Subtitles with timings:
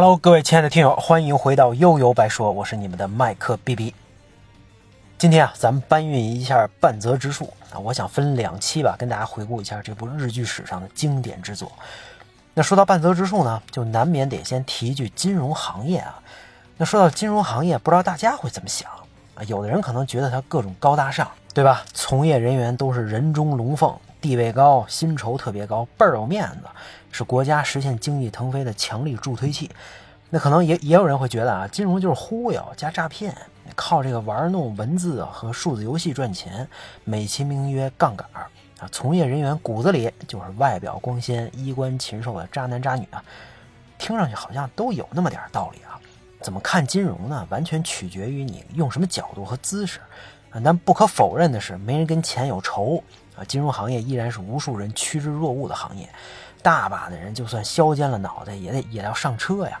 [0.00, 3.92] Hello，各位亲爱的听友，欢迎回到悠悠白说，我是你们的麦克 B B。
[5.18, 11.72] 今天啊，咱们搬运一下半泽直树啊，我想分两期吧，跟大家回顾一下这部日剧史上的经典之作。
[12.54, 16.22] 那说到半泽直树呢，就难免得先提一句金融行业啊。
[16.76, 18.88] 那说到金融行业，不知道大家会怎么想
[19.34, 19.42] 啊？
[19.48, 21.82] 有的人可能觉得它各种高大上，对吧？
[21.92, 26.68] 从业人员都是人中龙凤，地位高，薪酬特别高，倍儿有面子，
[27.10, 29.70] 是国家实现经济腾飞的强力助推器。
[30.30, 33.34] 那可能也也有人会觉得啊，金融就是忽悠加诈骗，
[33.74, 36.68] 靠这个玩弄文字和数字游戏赚钱，
[37.04, 38.46] 美其名曰杠杆儿
[38.78, 38.88] 啊。
[38.92, 43.24] 从业人员骨子里就是外表光鲜、衣冠禽兽的渣男渣女啊，
[43.96, 45.98] 听上去好像都有那么点道理啊。
[46.42, 47.46] 怎么看金融呢？
[47.48, 49.98] 完全取决于你用什么角度和姿势
[50.50, 50.60] 啊。
[50.62, 53.02] 但不可否认的是，没人跟钱有仇
[53.38, 53.44] 啊。
[53.44, 56.08] 金融行业依然是无数人趋之若鹜的行业，
[56.62, 59.80] 大把的人就算削尖了脑袋也得也要上车呀。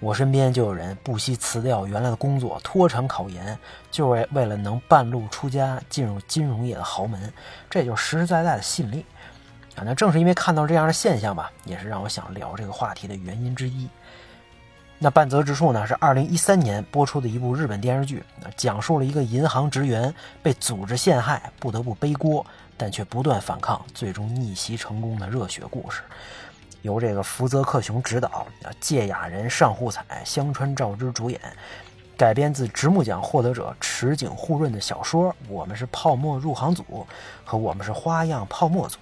[0.00, 3.56] 我身边就有人不惜辞掉原来的工作，脱产考研，
[3.88, 7.32] 就为为了能半路出家进入金融业的豪门，
[7.70, 9.06] 这就是实实在在的吸引力
[9.76, 9.86] 啊。
[9.86, 13.88] 那正是因为看到这样的现象吧，也是让我想聊这个话题的原因之一。
[14.98, 18.24] 那半泽直树呢，是二零一三年播出的一部日本电视剧，
[18.56, 22.44] 讲述了一个银行职员被组织陷害，不得不背锅，
[22.82, 26.02] 但却不断反抗，最终逆袭成功的热血故事。
[26.80, 28.44] 由这个福泽克雄执导，
[28.80, 31.40] 芥雅人、上户彩、香川照之主演，
[32.16, 36.82] 改编自直木奖获得者池井户润的小说《我们是泡沫入行组》
[37.44, 38.96] 和《我们是花样泡沫组》。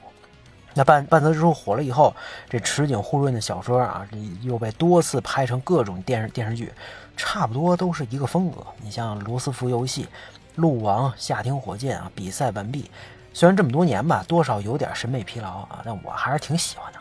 [0.74, 2.14] 那半半泽直树火了以后，
[2.50, 4.06] 这池井户润的小说啊，
[4.42, 6.70] 又被多次拍成各种电视电视剧，
[7.16, 8.58] 差不多都是一个风格。
[8.82, 10.04] 你像《罗斯福游戏》
[10.56, 12.82] 《鹿王》《夏町火箭》啊，《比赛完毕》，
[13.32, 16.98] 虽然这么多年吧，多少有点审美疲劳啊，但我还是挺喜欢的。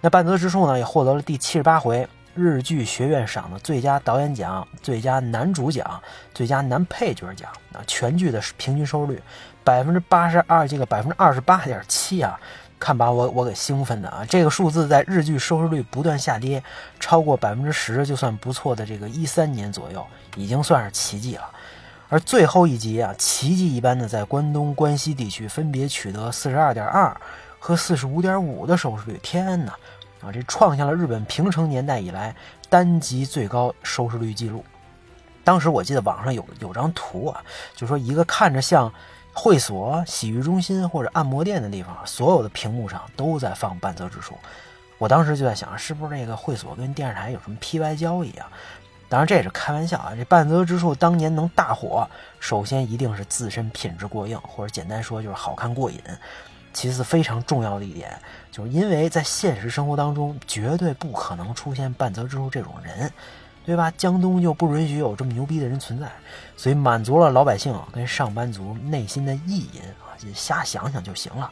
[0.00, 6.00] 那半泽直树呢，也获得了第七十八回日剧学院赏的最佳导演奖、最佳男主奖、
[6.32, 9.22] 最佳男配角奖啊，全剧的平均收视率
[9.64, 12.38] 百分之八十二，这个百分之二十八点七啊。
[12.80, 14.24] 看把我我给兴奋的啊！
[14.28, 16.62] 这个数字在日剧收视率不断下跌，
[17.00, 21.42] 超过百分之十就算不错的这个一三年左右，已经算是奇迹了。
[22.08, 27.14] 而最后一集啊，奇迹一般的在关东、关西地区分别取得四十二点二
[27.58, 29.72] 和四十五点五的收视率，天哪！
[30.22, 32.34] 啊，这创下了日本平成年代以来
[32.68, 34.64] 单集最高收视率记录。
[35.44, 37.42] 当时我记得网上有有张图啊，
[37.76, 38.92] 就说一个看着像。
[39.34, 44.36] 会所、洗浴中心或者按摩店的地方，所有的屏幕上都在放半泽直树。
[44.96, 48.50] 我当时就在想，是不是这个会所跟电视台有什么 P Y 交易啊？
[49.08, 50.12] 当然这也是开玩笑啊。
[50.16, 52.08] 这半泽直树当年能大火，
[52.40, 56.00] 首先一定是自身品质过硬，或者简单说就是好看过瘾。
[56.72, 58.16] 其次，非常重要的一点，
[58.52, 63.10] 就是因为在现实生活当中绝对不可能出现半泽之树这种人。
[63.64, 63.92] 对吧？
[63.98, 66.10] 江东就不允许有这么牛逼的人存在，
[66.56, 71.50] 所以满足了老百姓跟上班族内心的意淫啊，就瞎想想就行了。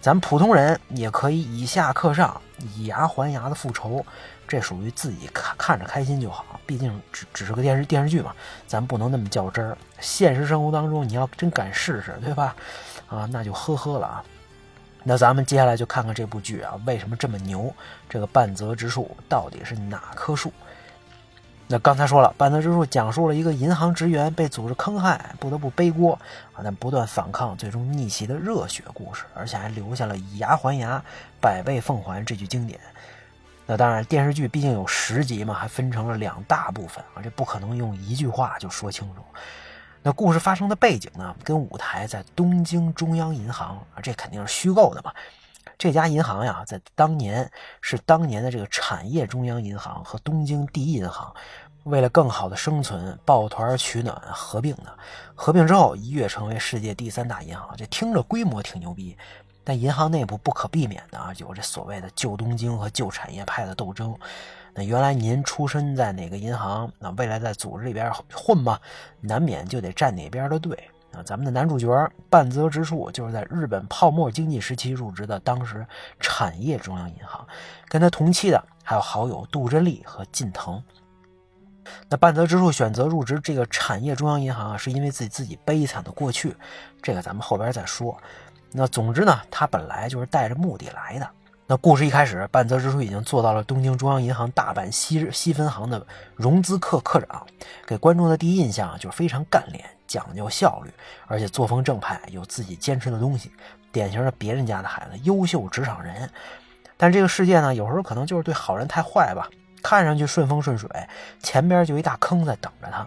[0.00, 2.40] 咱们普通人也可以以下克上，
[2.74, 4.02] 以牙还牙的复仇，
[4.48, 6.58] 这属于自己看看着开心就好。
[6.66, 8.34] 毕竟只只是个电视电视剧嘛，
[8.66, 9.78] 咱不能那么较真儿。
[10.00, 12.56] 现实生活当中，你要真敢试试，对吧？
[13.08, 14.24] 啊，那就呵呵了啊。
[15.04, 17.72] 那咱们接下来就看看这部剧啊，为什么这么牛？
[18.08, 20.52] 这个半泽直树到底是哪棵树？
[21.70, 26.18] 那刚才说了，半泽直树讲述了一个银行职员被组织坑害，不得不背锅
[26.52, 31.02] 啊，但不断反抗，最终逆袭的热血故事，而且还留下了以牙还牙、
[31.40, 32.78] 百倍奉还这句经典。
[33.70, 39.22] 那当然，电视剧毕竟有十集嘛，还分成了两大部分啊，这不可能用一句话就说清楚。
[40.02, 45.12] 那故事发生的背景呢，跟舞台在东京中央银行啊，这肯定是虚构的嘛。
[45.76, 47.48] 这家银行呀，在当年
[47.82, 51.30] 是当年的这个产业中央银行和东京第一银行，
[51.84, 54.98] 为了更好的生存，抱团取暖合并的。
[55.34, 59.14] 合并之后一跃成为世界第三大银行，这听着规模挺牛逼，
[59.68, 64.16] 但银行内部不可避免的啊，有这所谓的旧东京和旧产业派的斗争。
[64.72, 68.80] 那原来您出身在哪个银行，那未来在组织里边混嘛，
[69.20, 70.74] 难免就得站哪边的队。
[71.12, 71.86] 啊，咱们的男主角
[72.30, 75.86] 半泽直树就是在日本泡沫经济时期入职的，当时
[76.18, 77.46] 产业中央银行。
[77.88, 80.82] 跟他同期的还有好友杜真利和近藤。
[82.08, 86.56] 那半泽直树选择入职这个产业中央银行啊，是因为自己自己悲惨的过去，
[87.02, 88.18] 这个咱们后边再说。
[88.72, 91.28] 那总之呢，他本来就是带着目的来的。
[91.66, 97.46] 那故事一开始，半泽直树已经做到了东京中央银行大阪西西分行的融资课课长，
[97.86, 99.84] 给观众的第一印象就是非常干练。
[100.06, 100.90] 讲究效率，
[101.26, 103.52] 而且作风正派，有自己坚持的东西，
[103.92, 106.30] 典型的别人家的孩子，优秀职场人。
[106.96, 109.46] 但这个世界呢，有时候可能就是对好人太坏吧，
[109.82, 110.88] 看上去顺风顺水，
[111.42, 113.06] 前边就一大坑在等着他。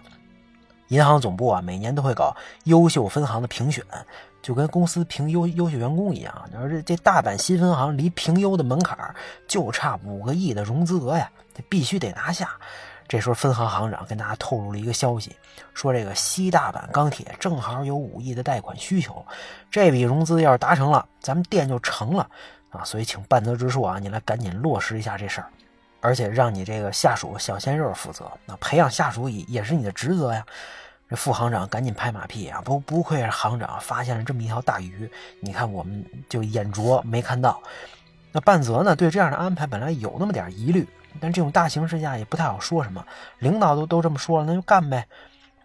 [0.88, 2.36] 银行总部啊，每年都会搞
[2.66, 3.84] 优秀分行的评选，
[4.42, 6.34] 就跟公司评优优秀员工一样。
[6.50, 8.98] 你说这这大阪新分行离评优的门槛
[9.46, 12.50] 就差五个亿的融资额呀，这必须得拿下。
[13.08, 15.36] 这时候，分行行长跟大家透露了一个消息，
[15.74, 19.22] 说这个西大阪钢铁正好有五亿的贷款需求，
[19.70, 22.26] 这笔融资要是达成了，咱们店就成了
[22.70, 22.82] 啊！
[22.84, 25.46] 所以请半泽直树啊，你来赶紧落实一下这事儿，
[26.00, 30.46] 而且让你这个下属小鲜肉负责，那培养下属也也是你的职责呀。
[31.12, 35.10] 这副行长赶紧拍马屁啊，不不愧是行长，发现了这么一条大鱼，
[35.40, 37.60] 你看我们就眼拙没看到。
[38.32, 40.88] 那半泽呢，对这样的安排本来有那么点疑虑。
[41.20, 43.04] 但这种大形势下也不太好说什么，
[43.40, 45.06] 领导都都这么说了，那就干呗。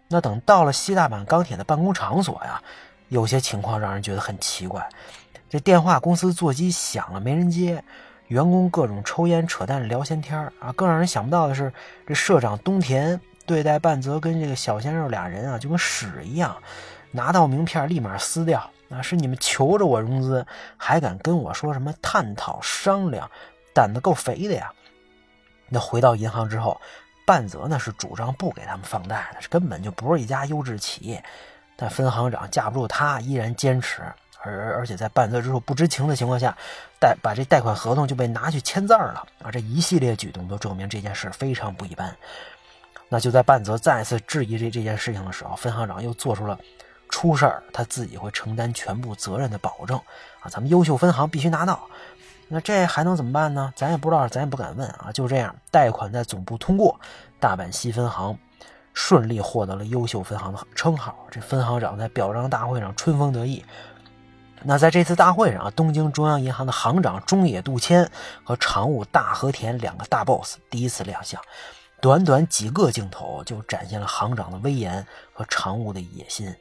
[0.08, 2.62] 那等到了西大阪钢铁的办公场所呀，
[3.08, 4.86] 有些情况让人觉得很奇怪。
[5.48, 7.82] 这电话公司座机响了没人接，
[8.26, 10.70] 员工各种抽烟扯淡聊闲天儿啊。
[10.72, 11.72] 更让人想不到的是，
[12.06, 13.18] 这社长东田
[13.48, 16.56] 对待半泽跟这个小鲜肉俩人啊，就跟屎一样，
[17.10, 18.70] 拿到名片立马撕掉。
[18.90, 20.46] 啊，是你们求着我融资，
[20.76, 23.30] 还敢跟我说什么探讨商量，
[23.74, 24.72] 胆子够肥的呀！
[25.68, 26.80] 那回到银行之后，
[27.26, 31.22] 半泽呢是主张不给他们放贷的，根本就不是一家优质企业。
[31.76, 34.00] 但分行长架不住他，依然坚持，
[34.40, 36.56] 而而且在半泽之后不知情的情况下，
[36.98, 39.50] 贷把这贷款合同就被拿去签字了啊！
[39.52, 42.16] 这一系列举动都证明这件事非常不一般。
[43.08, 46.58] 那就在半泽再次质疑这这件事情的时候，分行长又做出了
[47.08, 49.98] 出事儿他自己会承担全部责任的保证
[50.40, 50.48] 啊！
[50.50, 51.88] 咱们优秀分行必须拿到。
[52.48, 53.72] 那这还能怎么办呢？
[53.74, 55.10] 咱也不知道，咱也不敢问啊。
[55.12, 57.00] 就这样，贷款在总部通过，
[57.40, 58.38] 大阪西分行
[58.92, 61.26] 顺利获得了优秀分行的称号。
[61.30, 63.64] 这分行长在表彰大会上春风得意。
[64.62, 68.10] 那在这次大会上啊，东京中央银行的行长中野渡谦
[68.44, 71.40] 和常务大和田两个大 boss 第一次亮相，
[72.00, 76.54] 短短几个镜头就展现了行长的威严和常务的野心。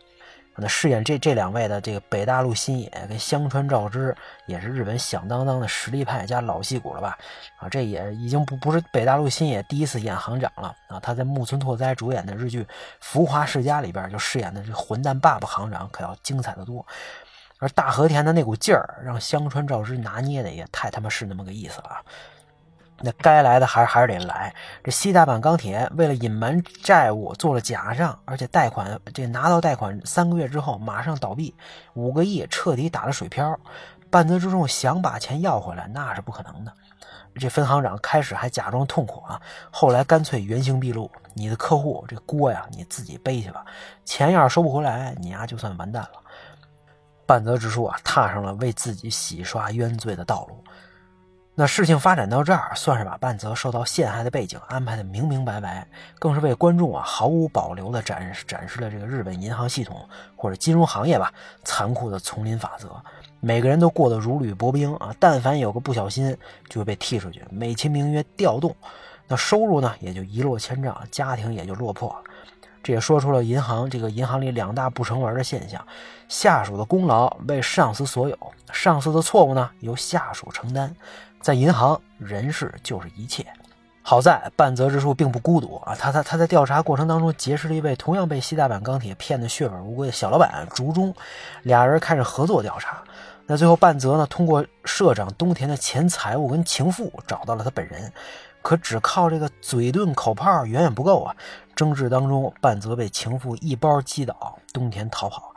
[0.60, 4.16] 那饰演这这两位的这个北大陆新野跟香川照之，
[4.48, 7.16] 也是日本响当当的实力派加老戏骨了吧？
[7.60, 11.00] 啊，这也已经不不是北大陆新野第一次演行长了啊！
[11.00, 12.64] 他在木村拓哉主演的日剧
[13.00, 16.84] 《浮华世家》里边就饰演的这混蛋爸爸行长，可要精彩的多。
[17.60, 22.02] 而大和田的那股劲儿，让香川照之拿捏的也太他妈是那么个意思了。
[23.00, 24.54] 那该来的还是还是得来。
[24.84, 31.54] 这西大阪钢铁为了隐瞒债务做了假账，而且贷款这拿到贷款三个月之后马上倒闭，
[31.94, 33.60] 五个亿彻底打了水漂。
[34.10, 36.72] 半泽之众想把钱要回来那是不可能的。
[37.36, 39.40] 这分行长开始还假装痛苦啊，
[39.70, 43.64] 后来干脆原形毕露：你的客户这锅呀你自己背去吧，
[44.06, 46.12] 钱要是收不回来，你呀就算完蛋了。
[47.28, 50.64] 半泽直树啊踏上了为自己洗刷冤罪的道路。
[51.60, 55.88] 那事情发展到这儿，算是把半泽受到陷害的背景安排的明明白白，
[56.20, 61.34] 更是为观众啊毫无保留的展示展示了这个日本银行系统或者金融行业吧
[61.64, 62.92] 残酷的丛林法则。
[63.40, 66.38] 每个人都过得如履薄冰啊，但凡有个不小心
[66.70, 68.76] 就会被踢出去，美其名曰调动，
[69.28, 72.18] 那收入呢也就一落千丈，家庭也就落魄了。
[72.84, 75.84] 这也说出了银行这个银行里两大不成文的现象：
[76.30, 78.38] 下属的功劳为上司所有，
[78.72, 80.96] 上司的错误呢由下属承担。
[81.42, 83.46] 在银行，人事就是一切。
[84.02, 91.14] 好在半泽直树并不孤独啊，他他他在调查过程当中结识了一位同样被西大阪钢铁骗得血本无归的小老板竹中，
[91.64, 93.04] 俩人开始合作调查。
[93.46, 98.12] 那最后半泽呢，通过社长东田的前财务跟情妇找到了他本人，
[98.62, 101.36] 可只靠这个嘴遁口炮远远不够啊。
[101.76, 105.54] 争执当中，半泽被情妇一包击倒，东田逃跑。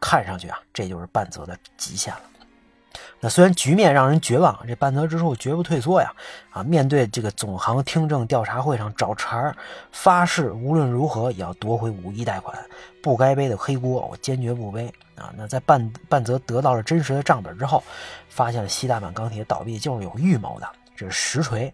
[0.00, 2.20] 看上去啊，这就是半泽的极限了。
[3.24, 6.12] 那虽然局面让人绝望，这半泽直树绝不退缩呀！
[6.50, 9.56] 啊，面对这个总行听证调查会上找茬儿，
[9.92, 12.54] 发誓无论如何也要夺回五亿贷款，
[13.02, 15.32] 不该背的黑锅我坚决不背啊！
[15.38, 17.82] 那在半半泽得到了真实的账本之后，
[18.28, 21.72] 发现了西大阪钢铁倒闭就是有预谋的，这是实锤。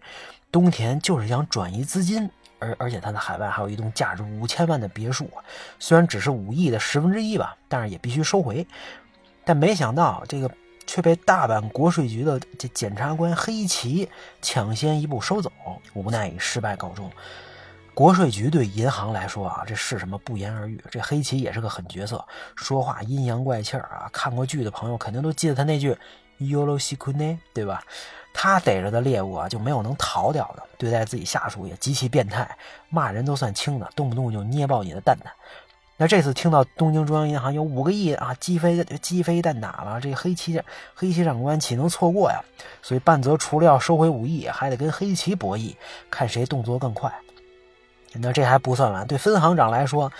[0.53, 5.29] 东田就是想转移资金，而而且他在海外还有一栋价值五千万的别墅，
[5.79, 8.65] 虽然只是五亿的十分之一吧，但是也必须收回。
[9.43, 10.49] 但没想到这个。
[10.91, 14.09] 却被大阪国税局的这检察官黑崎
[14.41, 15.49] 抢先一步收走，
[15.93, 17.09] 无奈以失败告终。
[17.93, 20.83] 国税局对银行来说啊，这是什么不言而喻。
[20.91, 22.21] 这黑崎也是个狠角色，
[22.57, 24.09] 说话阴阳怪气儿啊。
[24.11, 25.97] 看过剧的朋友肯定都记得他那句
[26.39, 27.81] y o l o s i k u n e 对吧？
[28.33, 30.63] 他逮着的猎物啊，就没有能逃掉的。
[30.77, 32.57] 对待自己下属也极其变态，
[32.89, 35.31] 骂人都算轻的，动不动就捏爆你的蛋蛋。
[36.01, 40.59] 那这次听到东京中央银行有五个亿啊，击飞击飞蛋打了，这黑旗
[40.95, 42.43] 黑旗长官岂能错过呀？
[42.81, 45.75] 所以半泽除了要收回五亿，还得跟黑旗博弈，
[46.09, 47.13] 看谁动作更快。
[48.13, 50.11] 那这还不算完，对分行长来说，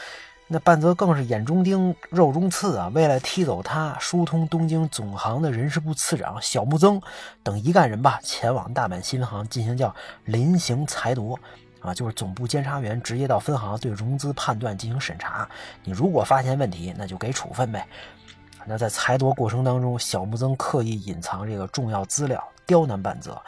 [0.45, 2.91] 那半泽更是眼中钉、肉中刺啊！
[2.93, 7.01] 为了踢走他，疏通东京总行的人事部次长小木曾
[7.41, 9.95] 等一干人吧，前往大阪新行进行叫
[10.25, 11.39] 临行裁夺。
[11.81, 15.47] 啊，就是总部监察员直接到分行对融资判断进行审查，
[15.83, 17.85] 你如果发现问题，那就给处分呗。
[18.65, 23.41] 那在裁夺过程当中，小木曾刻意隐藏这个重要资料，刁难半泽。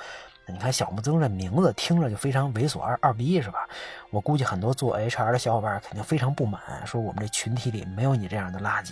[0.46, 3.68] 你看小木曾这名字听着就非常猥琐二二逼是吧？
[4.10, 8.92] 我估计很多做 HR 的小伙伴肯定非常不满，说我们这群体里没有你这样的垃圾。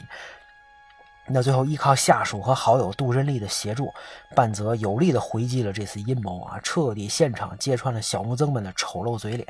[1.32, 3.92] 那最后依靠下属和好友杜真利的协助，
[4.36, 9.48] 半泽有力的回击了这次阴谋啊，彻底现场揭穿了小木曾们的丑陋嘴脸。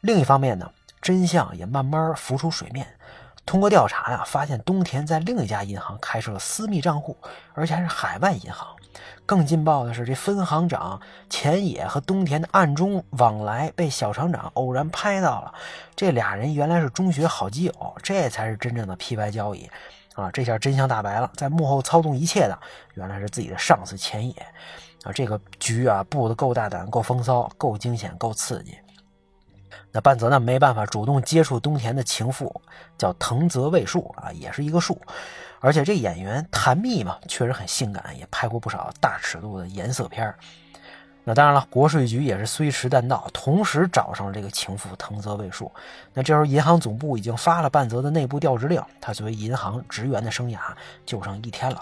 [0.00, 2.86] 另一方面呢，真相也慢慢浮出水面。
[3.44, 7.16] 通过调查呀，发现东田在另一家银行开设了私密账户，
[7.54, 8.68] 而且还是海外银行。
[9.26, 15.52] 更劲爆的是，这分行长前野和东田的暗中往来被小厂长偶然拍到了。
[15.96, 19.68] 这俩人原来是中学好基友，这才是真正的 P 牌交易。
[20.14, 22.58] 啊，这下真相大白了，在幕后操纵一切的，
[22.94, 24.34] 原来是自己的上司前野。
[25.04, 28.76] 啊，这个局啊布的够大胆、够风骚、够惊险、够刺激。
[29.90, 32.62] 那半泽呢，没办法主动接触东田的情妇，
[32.96, 35.00] 叫藤泽未树啊，也是一个树。
[35.60, 40.34] 而且这演员谭蜜嘛，确实很性感，也拍过不少大尺度的颜色片
[41.24, 45.70] 那当然了，国税局也是虽迟但到，同时找上了这个情妇藤泽未树。
[46.12, 50.58] 那这时候银行总部已经发了半泽的内部调职令，他作为银行职员的生涯
[51.06, 51.80] 就剩一天了，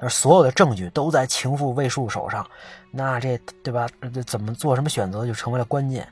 [0.00, 2.44] 而所有的证据都在情妇未树手上，
[2.90, 3.88] 那这对吧？
[4.12, 6.08] 这怎么做什么选择就成为了关键。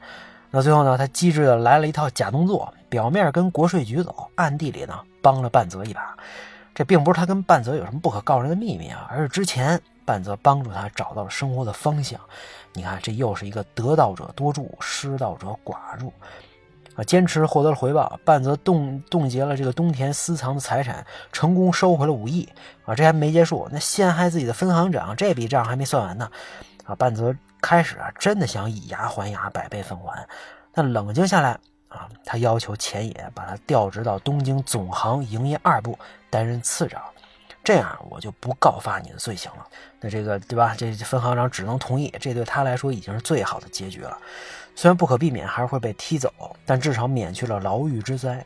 [0.53, 6.17] 那最后呢，他机智的来了一套假动作，表面跟国税局走，暗地里呢帮了半泽一把。
[6.73, 9.81] 这并不是他跟半泽有什么不可告人的秘密啊，而是之前。
[10.09, 12.19] 半泽帮助他找到了生活的方向，
[12.73, 16.11] 你看，这又是一个得道者多助，失道者寡助
[16.97, 17.05] 啊！
[17.05, 22.49] 坚持获得了回报，半泽冻冻结了这个东田私藏的财产，成功收回了五亿
[22.87, 22.95] 啊！
[22.95, 26.31] 这还没结束，那陷害自己的分行长这笔账还没算完呢
[26.87, 26.95] 啊！
[26.95, 30.27] 半泽开始啊，真的想以牙还牙，百倍奉还，
[30.73, 31.51] 但冷静下来
[31.89, 35.99] 啊，他要求前野把他调职到东京总行营业二部
[36.31, 37.03] 担任次长。
[37.69, 39.67] 这样我就不告发你的罪行了。
[40.01, 40.75] 那这个对吧？
[40.75, 44.17] 这分行长只能同意，这对他来说已经是最好的结局了。
[44.75, 46.33] 虽然不可避免还是会被踢走，
[46.65, 48.43] 但至少免去了牢狱之灾。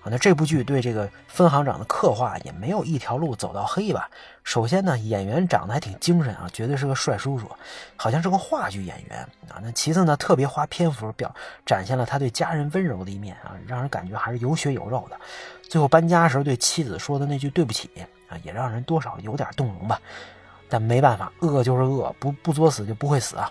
[0.00, 4.10] 啊，那这部剧对这个分行长的刻画也没有一条路走到黑吧？
[4.42, 7.48] 首先呢，演员长得还挺精神啊，绝对是个帅叔叔，
[7.94, 9.62] 好像是个话剧演员啊。
[9.62, 11.32] 那其次呢，特别花篇幅表
[11.64, 15.16] 展现了他对家人温柔的一面啊，让人感觉还是有血有肉的。
[15.68, 17.88] 最后搬家时候对妻子说的那句对不起。
[18.28, 20.00] 啊，也让人多少有点动容吧，
[20.68, 23.50] 但没办法，恶就是恶，不不作死就不会死啊。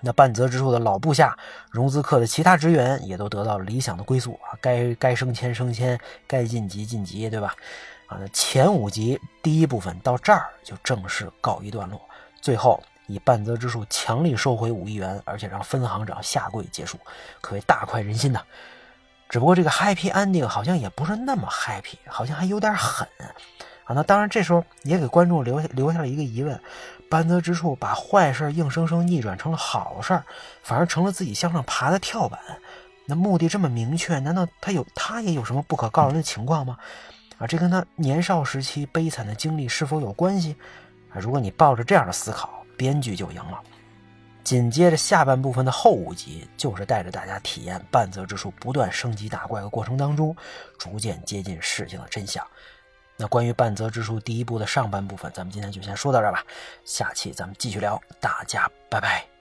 [0.00, 1.34] 那半泽直树的老部下
[1.70, 7.54] 融资课的其他职员也都得到了理想的归宿啊，该该升迁升迁，该晋级晋级，对吧？
[8.06, 11.98] 啊，那前五集第一部分到这儿就正式告一段落，
[12.42, 16.98] 最后以半泽直树强力收回五亿元，而且让分行长下跪结束，
[17.40, 18.42] 可谓大快人心呐。
[19.30, 23.08] 只不过这个 happy ending 好像也不是那么 happy，好像还有点狠。
[23.84, 26.58] 啊，那当然，这时候也给观众留下留下了一个疑问：
[27.10, 30.22] 班泽之处把坏事硬生生逆转成了好事，
[30.62, 32.40] 反而成了自己向上爬的跳板。
[33.06, 36.78] 那目的这么明确，难道他有他也有什么不可告人的情况吗？
[37.36, 40.56] 啊，这跟他年少时期悲惨的经历是否有关系？
[41.12, 43.60] 啊，如果你抱着这样的思考，编剧就赢了。
[44.42, 50.36] 紧接着下半部分的后五集，就是带着大家体验半泽之树不断升级打怪的过程当中，
[50.78, 52.46] 逐渐接近事情的真相。
[53.16, 56.44] 那关于半泽直树第一部的上半部分，咱们今天就先说到这儿吧。
[56.84, 59.33] 下期咱们继续聊，大家拜拜。